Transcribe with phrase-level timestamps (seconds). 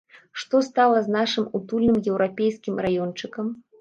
[0.43, 3.55] Што стала з нашым утульным еўрапейскім раёнчыкам?